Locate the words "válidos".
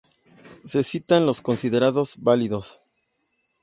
2.23-2.81